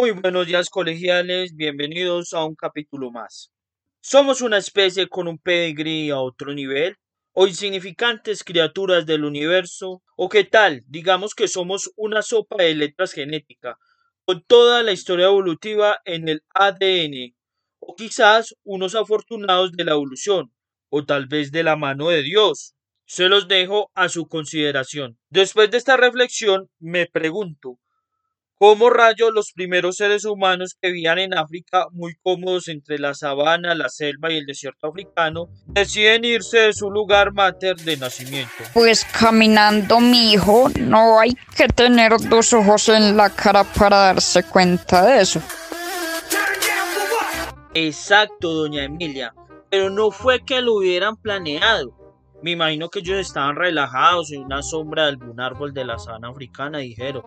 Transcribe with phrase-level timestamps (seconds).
[0.00, 3.50] Muy buenos días colegiales, bienvenidos a un capítulo más.
[4.00, 6.94] Somos una especie con un pedigrí a otro nivel,
[7.32, 13.10] o insignificantes criaturas del universo, o qué tal, digamos que somos una sopa de letras
[13.10, 13.76] genética,
[14.24, 17.34] con toda la historia evolutiva en el ADN,
[17.80, 20.52] o quizás unos afortunados de la evolución,
[20.90, 22.76] o tal vez de la mano de Dios.
[23.04, 25.18] Se los dejo a su consideración.
[25.28, 27.80] Después de esta reflexión, me pregunto,
[28.60, 33.72] ¿Cómo rayos los primeros seres humanos que vivían en África, muy cómodos entre la sabana,
[33.76, 38.52] la selva y el desierto africano, deciden irse de su lugar mater de nacimiento?
[38.74, 44.42] Pues caminando, mi hijo, no hay que tener dos ojos en la cara para darse
[44.42, 45.40] cuenta de eso.
[47.74, 49.32] Exacto, doña Emilia,
[49.70, 51.97] pero no fue que lo hubieran planeado.
[52.42, 56.28] Me imagino que ellos estaban relajados en una sombra de algún árbol de la sabana
[56.28, 57.22] africana y dijeron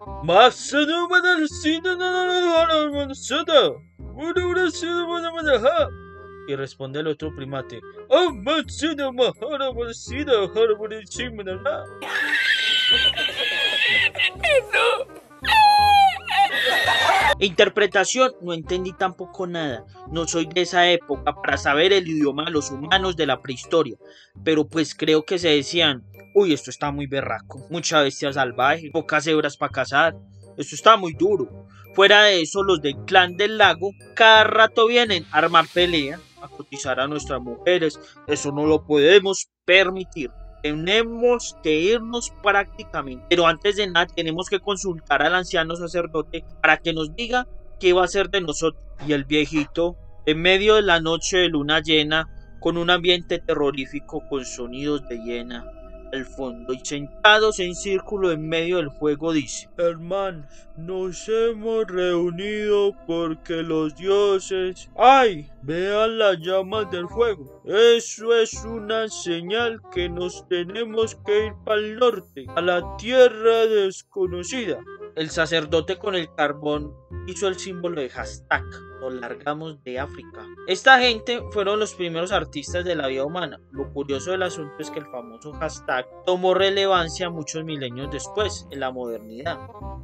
[6.48, 7.82] y responde el otro primate
[17.42, 19.84] Interpretación, no entendí tampoco nada.
[20.11, 23.98] No soy de esa época para saber el idioma de los humanos de la prehistoria.
[24.44, 26.03] Pero pues creo que se decían,
[26.36, 27.66] uy, esto está muy berraco.
[27.72, 30.16] Mucha bestia salvaje, pocas hebras para cazar.
[30.56, 31.66] Esto está muy duro.
[31.95, 36.48] Fuera de eso, los del clan del lago cada rato vienen a armar pelea, a
[36.48, 38.00] cotizar a nuestras mujeres.
[38.28, 40.30] Eso no lo podemos permitir
[40.62, 43.26] tenemos que irnos prácticamente.
[43.30, 47.48] Pero antes de nada tenemos que consultar al anciano sacerdote para que nos diga
[47.80, 48.84] qué va a hacer de nosotros.
[49.08, 54.22] Y el viejito, en medio de la noche de luna llena, con un ambiente terrorífico
[54.30, 55.66] con sonidos de hiena,
[56.14, 60.45] al fondo y sentados en círculo en medio del fuego dice, Hermanos,
[60.78, 64.89] nos hemos reunido porque los dioses...
[64.98, 65.49] ¡Ay!
[65.64, 67.61] Vean las llamas del fuego.
[67.66, 73.67] Eso es una señal que nos tenemos que ir para el norte, a la tierra
[73.67, 74.80] desconocida.
[75.16, 76.95] El sacerdote con el carbón
[77.27, 78.64] hizo el símbolo de hashtag.
[79.02, 80.45] Nos largamos de África.
[80.67, 83.60] Esta gente fueron los primeros artistas de la vida humana.
[83.72, 88.80] Lo curioso del asunto es que el famoso hashtag tomó relevancia muchos milenios después, en
[88.80, 89.60] la modernidad.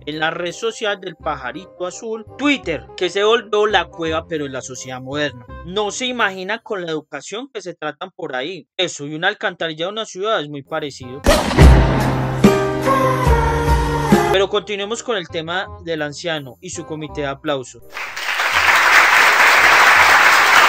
[0.06, 4.52] En la red social del pajarito azul, Twitter, que se volvió la cueva pero en
[4.52, 5.46] la sociedad moderna.
[5.66, 8.68] No se imagina con la educación que se tratan por ahí.
[8.76, 11.22] Eso y una alcantarilla de una ciudad es muy parecido.
[14.32, 17.80] Pero continuemos con el tema del anciano y su comité de aplauso.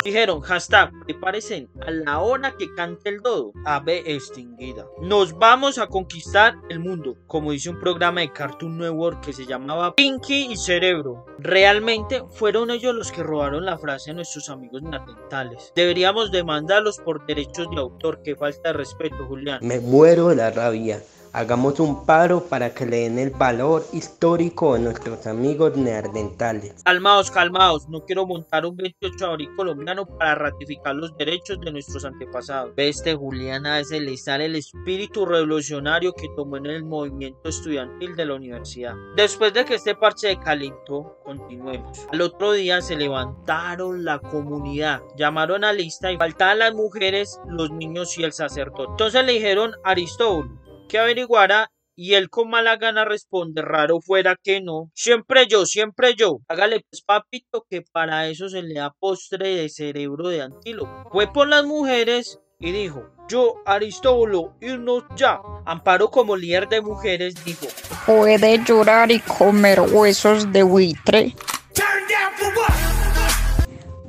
[0.04, 4.86] Dijeron, hashtag, parecen a la hora que cante el dodo, ave extinguida.
[5.02, 9.44] Nos vamos a conquistar el mundo, como dice un programa de Cartoon Network que se
[9.44, 11.26] llamaba Pinky y Cerebro.
[11.38, 15.72] Realmente fueron ellos los que robaron la frase a nuestros amigos natentales.
[15.74, 19.58] Deberíamos demandarlos por derechos de autor, que falta de respeto, Julián.
[19.62, 21.02] Me muero de la rabia.
[21.38, 26.82] Hagamos un paro para que le den el valor histórico a nuestros amigos neandertales.
[26.82, 31.70] Calmaos, calmaos, no quiero montar un 28 de abril colombiano para ratificar los derechos de
[31.70, 32.72] nuestros antepasados.
[32.76, 38.16] Este Julián a ese le sale el espíritu revolucionario que tomó en el movimiento estudiantil
[38.16, 38.94] de la universidad.
[39.14, 42.04] Después de que este parche de calentó, continuemos.
[42.10, 47.70] Al otro día se levantaron la comunidad, llamaron a lista y faltaban las mujeres, los
[47.70, 48.90] niños y el sacerdote.
[48.90, 54.36] Entonces le dijeron a Aristóbulo, que averiguara y él con mala gana responde, raro fuera
[54.40, 54.88] que no.
[54.94, 56.38] Siempre yo, siempre yo.
[56.46, 60.90] Hágale pues papito que para eso se le da postre de cerebro de antílope.
[61.10, 65.40] Fue por las mujeres y dijo, yo, Aristóbulo, irnos ya.
[65.66, 67.66] Amparo como líder de mujeres dijo,
[68.06, 71.34] puede llorar y comer huesos de buitre.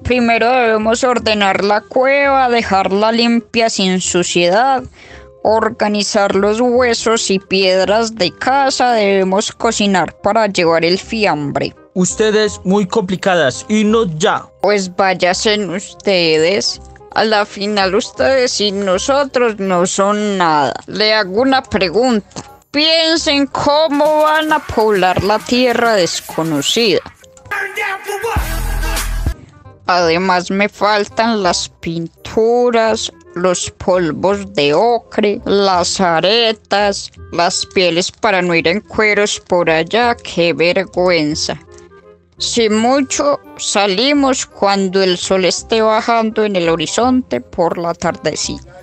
[0.03, 4.83] Primero debemos ordenar la cueva, dejarla limpia sin suciedad
[5.43, 11.75] organizar los huesos y piedras de casa, debemos cocinar para llevar el fiambre.
[11.93, 14.45] Ustedes muy complicadas, y no ya.
[14.61, 16.81] Pues váyasen ustedes.
[17.15, 20.73] A la final ustedes y nosotros no son nada.
[20.85, 22.43] Le hago una pregunta.
[22.71, 27.01] Piensen cómo van a poblar la tierra desconocida.
[29.87, 38.55] Además me faltan las pinturas, los polvos de ocre, las aretas, las pieles para no
[38.55, 41.59] ir en cueros por allá, qué vergüenza.
[42.37, 48.78] Si mucho salimos cuando el sol esté bajando en el horizonte por la tardecita.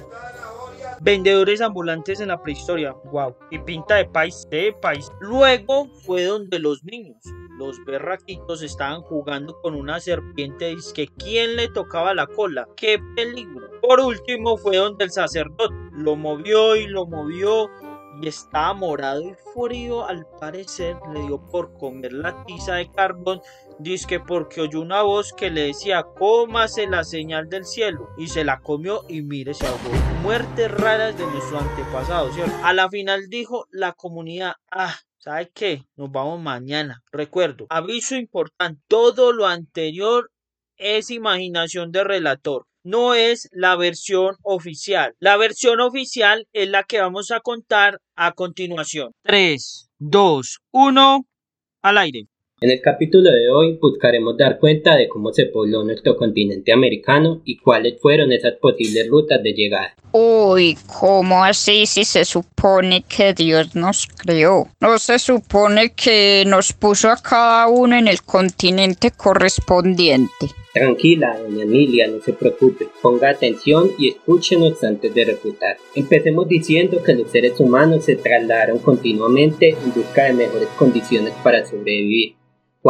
[1.06, 2.92] Vendedores ambulantes en la prehistoria.
[3.12, 3.36] Wow.
[3.52, 5.08] Y pinta de país de país.
[5.20, 7.22] Luego fue donde los niños
[7.58, 12.68] los berraquitos estaban jugando con una serpiente y que quién le tocaba la cola.
[12.76, 13.70] ¡Qué peligro!
[13.80, 17.70] Por último fue donde el sacerdote lo movió y lo movió
[18.20, 23.40] y estaba morado y frío al parecer le dio por comer la tiza de carbón
[23.78, 28.42] Dice porque oyó una voz que le decía cómase la señal del cielo y se
[28.42, 29.90] la comió y mire se ahogó
[30.22, 32.54] muertes raras de nuestro antepasado ¿cierto?
[32.64, 35.82] a la final dijo la comunidad ah ¿Sabe qué?
[35.96, 37.02] Nos vamos mañana.
[37.10, 40.30] Recuerdo, aviso importante, todo lo anterior
[40.76, 45.14] es imaginación del relator, no es la versión oficial.
[45.18, 49.10] La versión oficial es la que vamos a contar a continuación.
[49.24, 51.26] 3, 2, 1,
[51.82, 52.26] al aire.
[52.60, 57.42] En el capítulo de hoy buscaremos dar cuenta de cómo se pobló nuestro continente americano
[57.44, 59.92] y cuáles fueron esas posibles rutas de llegada.
[60.12, 64.68] Uy, ¿cómo así si se supone que Dios nos creó?
[64.80, 70.46] ¿No se supone que nos puso a cada uno en el continente correspondiente?
[70.76, 72.86] Tranquila, doña Emilia, no se preocupe.
[73.00, 75.78] Ponga atención y escúchenos antes de refutar.
[75.94, 81.64] Empecemos diciendo que los seres humanos se trasladaron continuamente en busca de mejores condiciones para
[81.64, 82.34] sobrevivir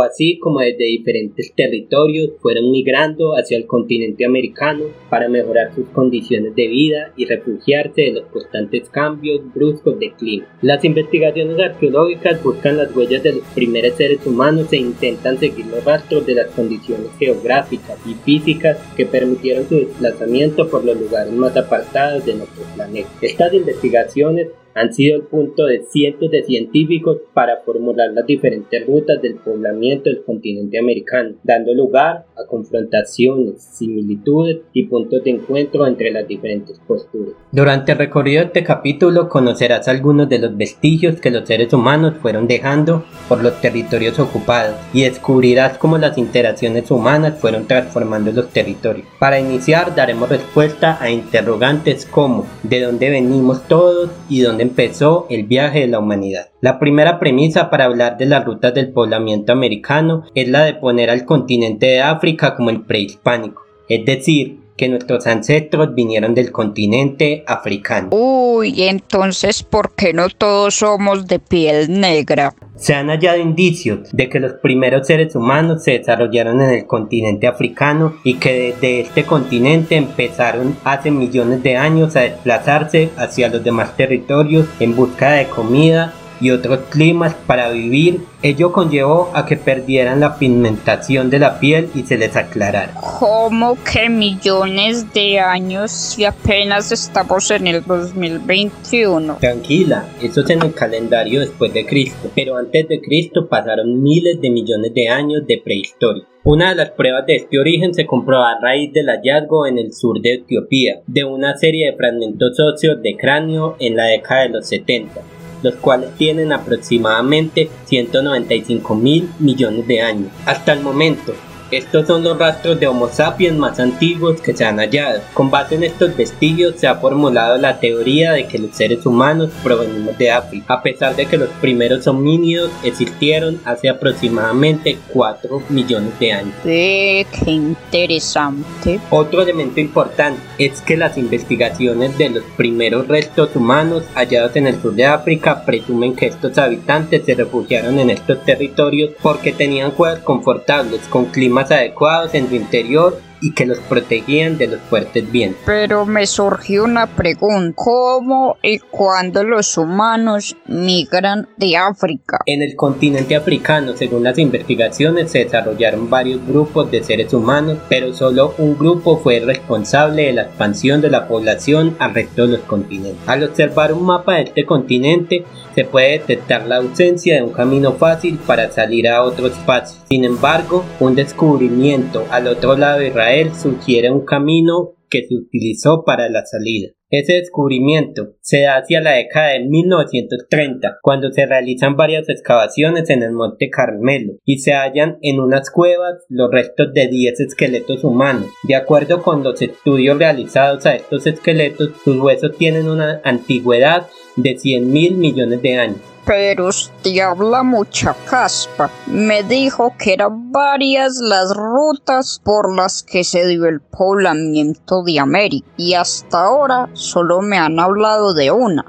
[0.02, 6.54] así como desde diferentes territorios fueron migrando hacia el continente americano para mejorar sus condiciones
[6.54, 10.46] de vida y refugiarse de los constantes cambios bruscos de clima.
[10.62, 15.84] Las investigaciones arqueológicas buscan las huellas de los primeros seres humanos e intentan seguir los
[15.84, 21.56] rastros de las condiciones geográficas y físicas que permitieron su desplazamiento por los lugares más
[21.56, 23.08] apartados de nuestro planeta.
[23.20, 29.22] Estas investigaciones han sido el punto de cientos de científicos para formular las diferentes rutas
[29.22, 36.10] del poblamiento del continente americano, dando lugar a confrontaciones, similitudes y puntos de encuentro entre
[36.10, 37.32] las diferentes posturas.
[37.50, 42.16] Durante el recorrido de este capítulo conocerás algunos de los vestigios que los seres humanos
[42.20, 48.50] fueron dejando por los territorios ocupados y descubrirás cómo las interacciones humanas fueron transformando los
[48.50, 49.08] territorios.
[49.18, 55.44] Para iniciar daremos respuesta a interrogantes como ¿de dónde venimos todos y dónde empezó el
[55.44, 56.50] viaje de la humanidad.
[56.60, 61.10] La primera premisa para hablar de las rutas del poblamiento americano es la de poner
[61.10, 67.44] al continente de África como el prehispánico, es decir, que nuestros ancestros vinieron del continente
[67.46, 68.08] africano.
[68.10, 72.54] Uy, entonces, ¿por qué no todos somos de piel negra?
[72.76, 77.46] Se han hallado indicios de que los primeros seres humanos se desarrollaron en el continente
[77.46, 83.64] africano y que desde este continente empezaron hace millones de años a desplazarse hacia los
[83.64, 89.56] demás territorios en busca de comida y otros climas para vivir, ello conllevó a que
[89.56, 92.94] perdieran la pigmentación de la piel y se les aclarara.
[93.18, 99.38] ¿Cómo que millones de años y apenas estamos en el 2021?
[99.40, 104.40] Tranquila, eso es en el calendario después de Cristo, pero antes de Cristo pasaron miles
[104.40, 106.24] de millones de años de prehistoria.
[106.44, 109.92] Una de las pruebas de este origen se comprobó a raíz del hallazgo en el
[109.92, 114.50] sur de Etiopía de una serie de fragmentos óseos de cráneo en la década de
[114.50, 115.22] los 70
[115.66, 120.30] los cuales tienen aproximadamente 195 mil millones de años.
[120.44, 121.34] Hasta el momento,
[121.70, 125.20] estos son los rastros de Homo sapiens más antiguos que se han hallado.
[125.34, 129.50] Con base en estos vestigios se ha formulado la teoría de que los seres humanos
[129.62, 136.18] provenimos de África, a pesar de que los primeros homínidos existieron hace aproximadamente 4 millones
[136.18, 136.54] de años.
[136.62, 139.00] qué interesante.
[139.10, 144.80] Otro elemento importante es que las investigaciones de los primeros restos humanos hallados en el
[144.80, 150.20] sur de África presumen que estos habitantes se refugiaron en estos territorios porque tenían cuevas
[150.20, 155.30] confortables con clima más adecuados en su interior y que los protegían de los fuertes
[155.30, 155.60] vientos.
[155.66, 162.38] Pero me surgió una pregunta, ¿cómo y cuándo los humanos migran de África?
[162.46, 168.12] En el continente africano, según las investigaciones, se desarrollaron varios grupos de seres humanos, pero
[168.14, 172.60] solo un grupo fue responsable de la expansión de la población al resto de los
[172.62, 173.28] continentes.
[173.28, 177.92] Al observar un mapa de este continente, se puede detectar la ausencia de un camino
[177.92, 180.00] fácil para salir a otro espacio.
[180.08, 186.04] Sin embargo, un descubrimiento al otro lado de Israel sugiere un camino que se utilizó
[186.04, 186.90] para la salida.
[187.10, 193.24] Ese descubrimiento se da hacia la década de 1930, cuando se realizan varias excavaciones en
[193.24, 198.46] el Monte Carmelo y se hallan en unas cuevas los restos de 10 esqueletos humanos.
[198.62, 204.06] De acuerdo con los estudios realizados a estos esqueletos, sus huesos tienen una antigüedad
[204.36, 208.90] de 100 mil millones de años Pero usted habla mucha caspa.
[209.06, 215.20] Me dijo que eran varias las rutas por las que se dio el poblamiento de
[215.20, 215.66] América.
[215.76, 218.84] Y hasta ahora solo me han hablado de una.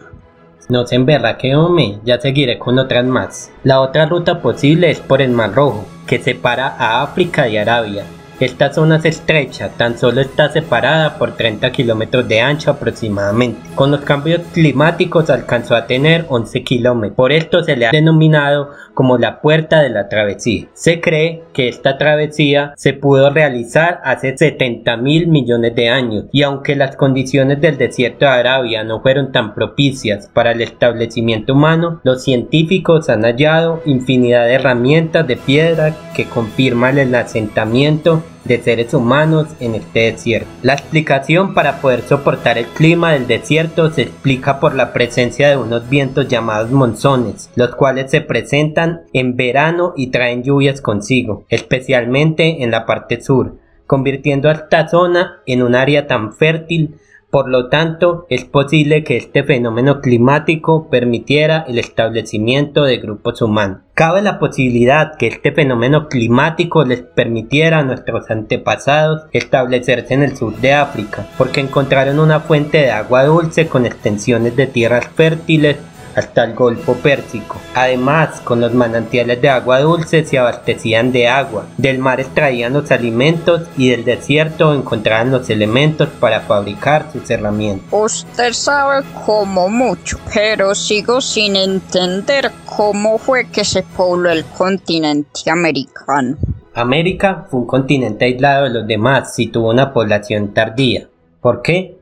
[0.69, 0.97] No se
[1.39, 3.51] que hombre, ya seguiré con otras más.
[3.63, 8.03] La otra ruta posible es por el Mar Rojo, que separa a África y Arabia,
[8.39, 13.59] esta zona es estrecha, tan solo está separada por 30 kilómetros de ancho aproximadamente.
[13.75, 17.15] Con los cambios climáticos alcanzó a tener 11 kilómetros.
[17.15, 20.67] Por esto se le ha denominado como la puerta de la travesía.
[20.73, 26.43] Se cree que esta travesía se pudo realizar hace 70 mil millones de años y
[26.43, 32.01] aunque las condiciones del desierto de Arabia no fueron tan propicias para el establecimiento humano,
[32.03, 38.93] los científicos han hallado infinidad de herramientas de piedra que confirman el asentamiento de seres
[38.93, 40.49] humanos en este desierto.
[40.61, 45.57] La explicación para poder soportar el clima del desierto se explica por la presencia de
[45.57, 52.63] unos vientos llamados monzones, los cuales se presentan en verano y traen lluvias consigo, especialmente
[52.63, 56.95] en la parte sur, convirtiendo a esta zona en un área tan fértil
[57.29, 63.79] por lo tanto, es posible que este fenómeno climático permitiera el establecimiento de grupos humanos.
[63.93, 70.37] Cabe la posibilidad que este fenómeno climático les permitiera a nuestros antepasados establecerse en el
[70.37, 75.77] sur de África, porque encontraron una fuente de agua dulce con extensiones de tierras fértiles
[76.17, 77.57] hasta el Golfo Pérsico.
[77.75, 82.91] Además, con los manantiales de agua dulce se abastecían de agua, del mar extraían los
[82.91, 87.87] alimentos y del desierto encontraban los elementos para fabricar sus herramientas.
[87.91, 95.51] Usted sabe como mucho, pero sigo sin entender cómo fue que se pobló el continente
[95.51, 96.37] americano.
[96.73, 101.07] América fue un continente aislado de los demás y tuvo una población tardía.
[101.41, 101.96] ¿Por qué?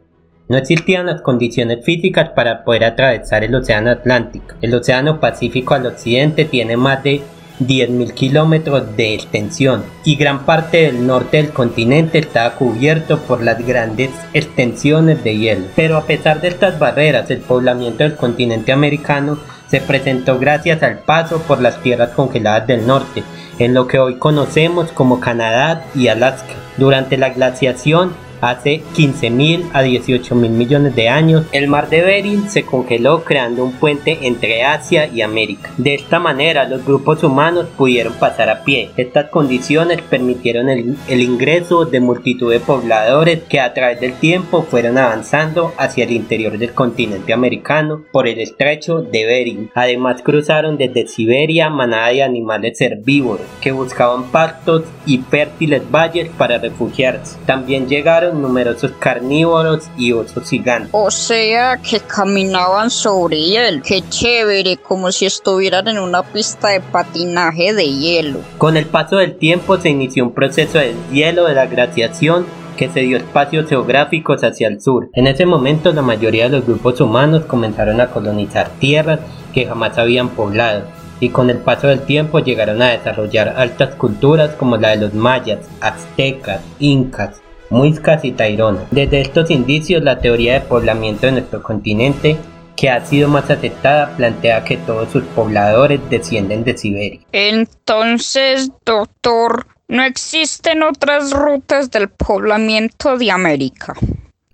[0.48, 4.54] No existían las condiciones físicas para poder atravesar el Océano Atlántico.
[4.62, 7.22] El Océano Pacífico al occidente tiene más de
[7.62, 13.66] 10.000 kilómetros de extensión y gran parte del norte del continente está cubierto por las
[13.66, 15.66] grandes extensiones de hielo.
[15.76, 21.00] Pero a pesar de estas barreras, el poblamiento del continente americano se presentó gracias al
[21.00, 23.24] paso por las tierras congeladas del norte,
[23.58, 26.54] en lo que hoy conocemos como Canadá y Alaska.
[26.78, 32.64] Durante la glaciación, Hace 15.000 a 18.000 millones de años, el mar de Bering se
[32.64, 35.72] congeló creando un puente entre Asia y América.
[35.78, 38.92] De esta manera, los grupos humanos pudieron pasar a pie.
[38.98, 44.98] Estas condiciones permitieron el, ingreso de multitud de pobladores que a través del tiempo fueron
[44.98, 49.72] avanzando hacia el interior del continente americano por el estrecho de Bering.
[49.74, 56.58] Además, cruzaron desde Siberia manada de animales herbívoros que buscaban pastos y fértiles valles para
[56.58, 57.38] refugiarse.
[57.46, 60.90] También llegaron numerosos carnívoros y osos gigantes.
[60.92, 63.82] O sea que caminaban sobre él.
[63.82, 68.40] Qué chévere, como si estuvieran en una pista de patinaje de hielo.
[68.58, 72.90] Con el paso del tiempo se inició un proceso de hielo de la glaciación que
[72.90, 75.10] se dio espacios geográficos hacia el sur.
[75.14, 79.20] En ese momento la mayoría de los grupos humanos comenzaron a colonizar tierras
[79.54, 80.84] que jamás habían poblado
[81.20, 85.14] y con el paso del tiempo llegaron a desarrollar altas culturas como la de los
[85.14, 88.82] mayas, aztecas, incas, Muiscas y Tairona.
[88.92, 92.38] Desde estos indicios, la teoría de poblamiento de nuestro continente
[92.76, 97.22] que ha sido más aceptada, plantea que todos sus pobladores descienden de Siberia.
[97.32, 103.94] Entonces, doctor, no existen otras rutas del poblamiento de América.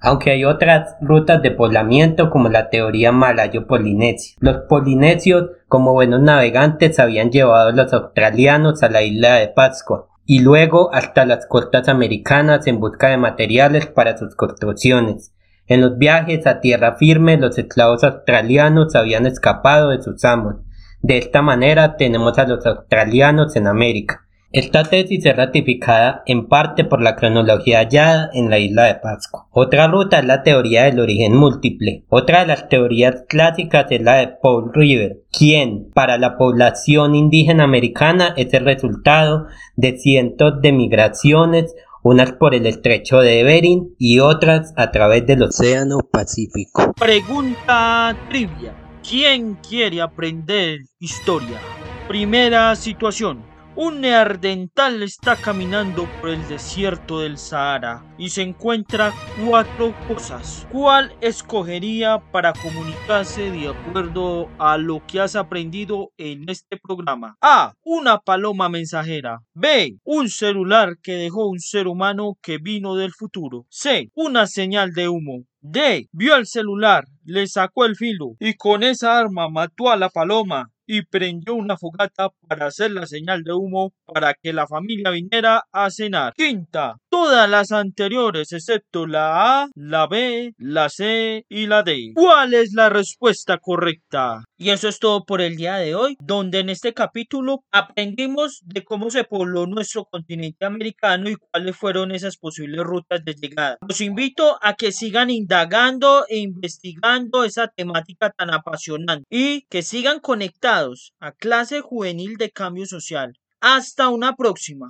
[0.04, 4.36] Aunque hay otras rutas de poblamiento como la teoría malayo-polinesia.
[4.40, 10.08] Los polinesios, como buenos navegantes, habían llevado a los australianos a la isla de Pascua,
[10.26, 15.34] y luego hasta las costas americanas en busca de materiales para sus construcciones.
[15.68, 20.56] En los viajes a tierra firme los esclavos australianos habían escapado de sus amos.
[21.02, 24.28] De esta manera tenemos a los australianos en América.
[24.54, 29.48] Esta tesis es ratificada en parte por la cronología hallada en la isla de Pascua.
[29.52, 32.04] Otra ruta es la teoría del origen múltiple.
[32.10, 37.64] Otra de las teorías clásicas es la de Paul River, quien para la población indígena
[37.64, 44.20] americana es el resultado de cientos de migraciones unas por el estrecho de Bering y
[44.20, 46.94] otras a través del Océano Pacífico.
[47.00, 48.74] Pregunta trivia.
[49.08, 51.60] ¿Quién quiere aprender historia?
[52.08, 53.51] Primera situación.
[53.74, 59.14] Un neardental está caminando por el desierto del Sahara y se encuentra
[59.46, 60.68] cuatro cosas.
[60.74, 67.38] ¿Cuál escogería para comunicarse de acuerdo a lo que has aprendido en este programa?
[67.40, 67.74] A.
[67.82, 69.40] Una paloma mensajera.
[69.54, 69.96] B.
[70.04, 73.68] Un celular que dejó un ser humano que vino del futuro.
[73.70, 74.12] C.
[74.14, 75.46] Una señal de humo.
[75.62, 76.10] D.
[76.12, 80.72] Vio el celular, le sacó el filo y con esa arma mató a la paloma
[80.92, 85.64] y prendió una fogata para hacer la señal de humo para que la familia viniera
[85.72, 86.34] a cenar.
[86.34, 92.14] Quinta, todas las anteriores excepto la A, la B, la C y la D.
[92.16, 94.46] ¿Cuál es la respuesta correcta?
[94.58, 98.84] Y eso es todo por el día de hoy, donde en este capítulo aprendimos de
[98.84, 103.78] cómo se pobló nuestro continente americano y cuáles fueron esas posibles rutas de llegada.
[103.86, 110.22] Los invito a que sigan indagando e investigando esa temática tan apasionante y que sigan
[110.22, 113.34] conectados a clase juvenil de cambio social.
[113.60, 114.90] Hasta una próxima.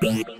[0.00, 0.39] Thank you.